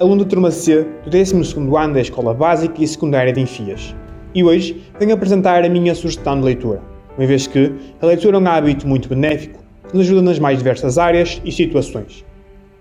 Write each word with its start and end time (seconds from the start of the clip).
aluno 0.00 0.24
da 0.24 0.30
turma 0.30 0.50
C 0.50 0.84
do 1.04 1.10
12º 1.10 1.80
ano 1.80 1.94
da 1.94 2.00
Escola 2.00 2.34
Básica 2.34 2.82
e 2.82 2.86
Secundária 2.86 3.32
de 3.32 3.40
Enfias. 3.40 3.94
E 4.34 4.42
hoje 4.42 4.82
venho 4.98 5.14
apresentar 5.14 5.64
a 5.64 5.68
minha 5.68 5.94
sugestão 5.94 6.38
de 6.38 6.44
leitura, 6.44 6.80
uma 7.16 7.26
vez 7.26 7.46
que 7.46 7.72
a 8.02 8.06
leitura 8.06 8.36
é 8.36 8.40
um 8.40 8.48
hábito 8.48 8.88
muito 8.88 9.08
benéfico 9.08 9.62
que 9.88 9.96
nos 9.96 10.06
ajuda 10.06 10.22
nas 10.22 10.40
mais 10.40 10.58
diversas 10.58 10.98
áreas 10.98 11.40
e 11.44 11.52
situações. 11.52 12.24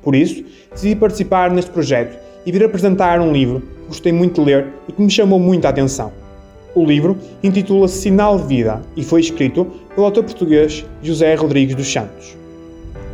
Por 0.01 0.15
isso, 0.15 0.43
decidi 0.71 0.95
participar 0.95 1.51
neste 1.51 1.69
projeto 1.69 2.17
e 2.45 2.51
vir 2.51 2.63
apresentar 2.63 3.21
um 3.21 3.31
livro 3.31 3.61
que 3.61 3.87
gostei 3.89 4.11
muito 4.11 4.41
de 4.41 4.47
ler 4.47 4.67
e 4.87 4.91
que 4.91 5.01
me 5.01 5.09
chamou 5.09 5.39
muita 5.39 5.69
atenção. 5.69 6.11
O 6.73 6.83
livro 6.83 7.15
intitula-se 7.43 8.01
Sinal 8.01 8.39
de 8.39 8.47
Vida 8.47 8.81
e 8.97 9.03
foi 9.03 9.21
escrito 9.21 9.67
pelo 9.93 10.07
autor 10.07 10.23
português 10.23 10.83
José 11.03 11.35
Rodrigues 11.35 11.75
dos 11.75 11.91
Santos. 11.91 12.35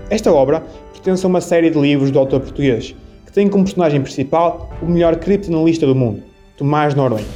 Esta 0.10 0.32
obra 0.32 0.64
pertence 0.94 1.26
a 1.26 1.30
uma 1.30 1.42
série 1.42 1.70
de 1.70 1.78
livros 1.78 2.10
do 2.10 2.18
autor 2.18 2.40
português 2.40 2.95
que 3.30 3.34
tem 3.34 3.48
como 3.48 3.64
personagem 3.64 4.02
principal 4.02 4.72
o 4.82 4.88
melhor 4.88 5.16
criptonalista 5.18 5.86
do 5.86 5.94
mundo, 5.94 6.24
Tomás 6.58 6.96
Noronha. 6.96 7.28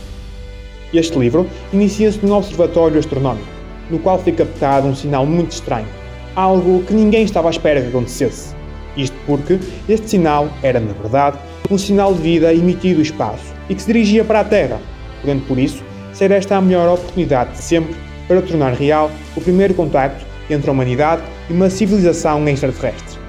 Este 0.92 1.18
livro 1.20 1.46
inicia-se 1.72 2.26
num 2.26 2.34
observatório 2.34 2.98
astronómico, 2.98 3.48
no 3.92 4.00
qual 4.00 4.18
foi 4.18 4.32
captado 4.32 4.88
um 4.88 4.96
sinal 4.96 5.24
muito 5.24 5.52
estranho, 5.52 5.86
algo 6.36 6.82
que 6.84 6.96
ninguém 6.96 7.24
estava 7.24 7.48
à 7.48 7.52
espera 7.52 7.80
que 7.80 7.90
acontecesse. 7.90 8.56
Isto 8.98 9.16
porque 9.28 9.60
este 9.88 10.10
sinal 10.10 10.50
era, 10.64 10.80
na 10.80 10.94
verdade, 10.94 11.38
um 11.70 11.78
sinal 11.78 12.12
de 12.16 12.22
vida 12.24 12.52
emitido 12.52 12.96
do 12.96 13.02
espaço 13.04 13.54
e 13.70 13.76
que 13.76 13.82
se 13.82 13.88
dirigia 13.94 14.26
para 14.26 14.40
a 14.40 14.44
Terra, 14.44 14.80
podendo 15.22 15.46
por 15.46 15.60
isso 15.60 15.84
ser 16.12 16.32
esta 16.32 16.58
a 16.58 16.62
melhor 16.62 16.92
oportunidade 16.92 17.52
de 17.52 17.60
sempre 17.60 17.96
para 18.28 18.42
tornar 18.42 18.74
real 18.74 19.12
o 19.36 19.42
primeiro 19.42 19.76
contacto 19.76 20.26
entre 20.50 20.70
a 20.70 20.74
humanidade 20.74 21.22
e 21.52 21.54
uma 21.54 21.70
civilização 21.70 22.48
extraterrestre. 22.48 23.23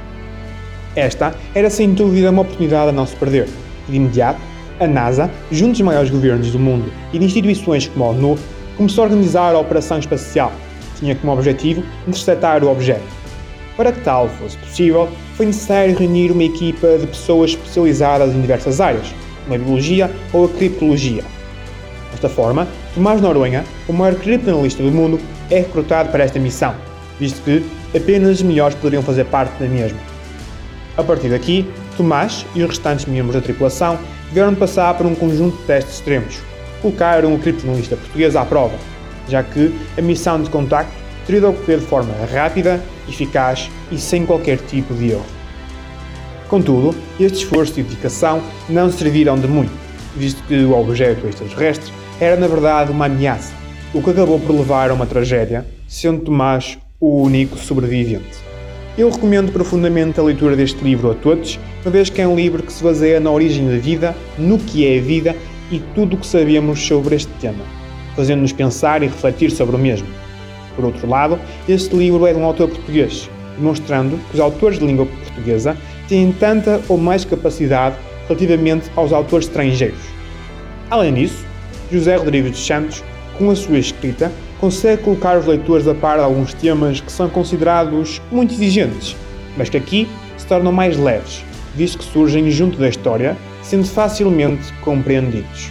Esta 0.97 1.35
era 1.55 1.69
sem 1.69 1.93
dúvida 1.93 2.31
uma 2.31 2.43
oportunidade 2.43 2.91
a 2.91 2.93
não 2.93 3.07
se 3.07 3.17
perder. 3.17 3.49
De 3.89 3.97
imediato, 3.97 4.41
a 4.79 4.87
NASA, 4.87 5.31
junto 5.51 5.73
dos 5.73 5.81
maiores 5.81 6.11
governos 6.11 6.51
do 6.51 6.59
mundo 6.59 6.93
e 7.13 7.19
de 7.19 7.25
instituições 7.25 7.87
como 7.89 8.05
a 8.05 8.09
ONU, 8.09 8.39
começou 8.77 9.05
a 9.05 9.07
organizar 9.07 9.55
a 9.55 9.59
operação 9.59 9.99
espacial, 9.99 10.53
que 10.95 11.01
tinha 11.01 11.15
como 11.15 11.33
objetivo 11.33 11.83
interceptar 12.07 12.65
o 12.65 12.71
objeto. 12.71 13.05
Para 13.77 13.93
que 13.93 14.01
tal 14.01 14.29
fosse 14.29 14.57
possível, 14.59 15.09
foi 15.37 15.47
necessário 15.47 15.97
reunir 15.97 16.31
uma 16.31 16.45
equipa 16.45 16.97
de 16.99 17.07
pessoas 17.07 17.51
especializadas 17.51 18.33
em 18.33 18.41
diversas 18.41 18.81
áreas, 18.81 19.13
como 19.43 19.55
a 19.55 19.59
biologia 19.59 20.11
ou 20.33 20.45
a 20.45 20.49
criptologia. 20.49 21.25
Desta 22.13 22.29
forma, 22.29 22.69
Tomás 22.95 23.21
Noronha, 23.21 23.65
o 23.89 23.93
maior 23.93 24.15
criptoanalista 24.15 24.83
do 24.83 24.93
mundo, 24.93 25.19
é 25.51 25.57
recrutado 25.57 26.11
para 26.11 26.23
esta 26.23 26.39
missão, 26.39 26.75
visto 27.19 27.43
que 27.43 27.65
apenas 27.97 28.37
os 28.37 28.43
melhores 28.43 28.77
poderiam 28.77 29.03
fazer 29.03 29.25
parte 29.25 29.59
da 29.59 29.69
mesma. 29.69 30.14
A 30.97 31.03
partir 31.03 31.29
daqui, 31.29 31.69
Tomás 31.97 32.47
e 32.55 32.63
os 32.63 32.69
restantes 32.69 33.05
membros 33.07 33.35
da 33.35 33.41
tripulação 33.41 33.99
tiveram 34.29 34.53
de 34.53 34.61
passar 34.61 34.97
por 34.97 35.07
um 35.07 35.15
conjunto 35.15 35.57
de 35.57 35.65
testes 35.65 35.95
extremos. 35.95 36.39
Colocaram 36.81 37.35
o 37.35 37.39
criptonalista 37.39 37.97
português 37.97 38.37
à 38.37 38.45
prova, 38.45 38.77
já 39.29 39.43
que 39.43 39.75
a 39.99 40.03
missão 40.03 40.41
de 40.41 40.51
contacto 40.51 40.93
teria 41.27 41.41
de 41.41 41.47
ocorrer 41.47 41.79
de 41.79 41.87
forma 41.87 42.13
rápida, 42.33 42.81
eficaz 43.09 43.71
e 43.91 43.99
sem 43.99 44.25
qualquer 44.25 44.59
tipo 44.59 44.95
de 44.95 45.11
erro. 45.11 45.25
Contudo, 46.49 46.95
este 47.19 47.39
esforço 47.39 47.81
e 47.81 47.83
dedicação 47.83 48.43
não 48.69 48.91
serviram 48.91 49.37
de 49.37 49.49
muito, 49.49 49.73
visto 50.15 50.43
que 50.45 50.63
o 50.65 50.79
objeto 50.79 51.27
extraterrestre 51.27 51.93
era 52.21 52.37
na 52.37 52.47
verdade 52.47 52.93
uma 52.93 53.07
ameaça, 53.07 53.53
o 53.93 54.03
que 54.03 54.11
acabou 54.11 54.39
por 54.39 54.55
levar 54.55 54.91
a 54.91 54.95
uma 54.95 55.07
tragédia, 55.07 55.67
sendo 55.89 56.21
Tomás 56.21 56.79
o 57.01 57.23
único 57.23 57.59
sobrevivente. 57.59 58.54
Eu 58.97 59.11
recomendo 59.11 59.51
profundamente 59.51 60.21
a 60.21 60.23
leitura 60.23 60.55
deste 60.55 60.85
livro 60.85 61.11
a 61.11 61.15
todos, 61.15 61.59
uma 61.85 61.91
vez 61.91 62.09
que 62.09 62.23
é 62.23 62.29
um 62.29 62.37
livro 62.37 62.63
que 62.63 62.73
se 62.73 62.85
baseia 62.85 63.19
na 63.19 63.29
origem 63.29 63.69
da 63.69 63.77
vida, 63.77 64.15
no 64.39 64.57
que 64.57 64.87
é 64.87 64.99
a 64.99 65.03
vida 65.03 65.37
e 65.69 65.81
tudo 65.97 66.15
o 66.15 66.17
que 66.17 66.27
sabemos 66.27 66.79
sobre 66.81 67.17
este 67.17 67.33
tema, 67.41 67.65
fazendo-nos 68.15 68.53
pensar 68.53 69.03
e 69.03 69.07
refletir 69.07 69.51
sobre 69.51 69.75
o 69.75 69.79
mesmo. 69.81 70.07
Por 70.77 70.85
outro 70.85 71.09
lado, 71.09 71.41
este 71.69 71.97
livro 71.97 72.25
é 72.25 72.33
de 72.33 72.39
um 72.39 72.45
autor 72.45 72.69
português, 72.69 73.29
demonstrando 73.59 74.17
que 74.29 74.35
os 74.35 74.41
autores 74.41 74.79
de 74.79 74.87
língua 74.87 75.07
portuguesa 75.07 75.77
têm 76.09 76.31
tanta 76.31 76.81
ou 76.89 76.97
mais 76.97 77.25
capacidade 77.25 77.97
relativamente 78.29 78.89
aos 78.95 79.13
autores 79.13 79.49
estrangeiros. 79.49 79.99
Além 80.89 81.15
disso, 81.15 81.45
José 81.91 82.15
Rodrigues 82.15 82.53
dos 82.53 82.65
Santos, 82.65 83.03
com 83.37 83.51
a 83.51 83.57
sua 83.57 83.79
escrita, 83.79 84.31
consegue 84.65 85.03
colocar 85.03 85.37
os 85.37 85.45
leitores 85.45 85.87
a 85.87 85.95
par 85.95 86.17
de 86.17 86.25
alguns 86.25 86.55
temas 86.55 86.99
que 86.99 87.13
são 87.13 87.29
considerados 87.29 88.23
muito 88.33 88.55
exigentes, 88.55 89.15
mas 89.59 89.69
que 89.69 89.77
aqui 89.77 90.09
se 90.39 90.47
tornam 90.47 90.73
mais 90.73 90.97
leves, 90.97 91.45
visto 91.75 91.99
que 91.99 92.05
surgem 92.05 92.51
junto 92.51 92.79
da 92.79 92.89
história, 92.89 93.37
sendo 93.63 93.85
facilmente 93.85 94.73
compreendidos. 94.81 95.71